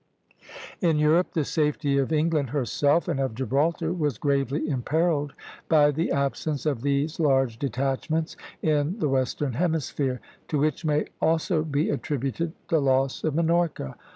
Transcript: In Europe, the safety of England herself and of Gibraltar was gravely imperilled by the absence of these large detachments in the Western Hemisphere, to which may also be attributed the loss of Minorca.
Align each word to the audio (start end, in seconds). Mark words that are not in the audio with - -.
In 0.81 0.97
Europe, 0.97 1.33
the 1.33 1.45
safety 1.45 1.99
of 1.99 2.11
England 2.11 2.49
herself 2.49 3.07
and 3.07 3.19
of 3.19 3.35
Gibraltar 3.35 3.93
was 3.93 4.17
gravely 4.17 4.67
imperilled 4.67 5.33
by 5.69 5.91
the 5.91 6.09
absence 6.11 6.65
of 6.65 6.81
these 6.81 7.19
large 7.19 7.59
detachments 7.59 8.35
in 8.63 8.97
the 8.97 9.09
Western 9.09 9.53
Hemisphere, 9.53 10.19
to 10.47 10.57
which 10.57 10.83
may 10.83 11.05
also 11.21 11.63
be 11.63 11.91
attributed 11.91 12.53
the 12.69 12.79
loss 12.81 13.23
of 13.23 13.35
Minorca. 13.35 13.95